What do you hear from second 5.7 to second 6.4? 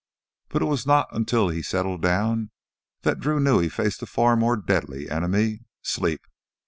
sleep.